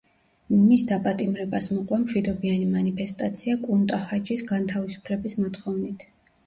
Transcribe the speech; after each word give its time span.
მის 0.61 0.85
დაპატიმრებას 0.91 1.67
მოყვა 1.75 1.99
მშვიდობიანი 2.05 2.73
მანიფესტაცია 2.73 3.59
კუნტა–ჰაჯის 3.69 4.47
განთავისუფლების 4.55 5.43
მოთხოვნით. 5.45 6.11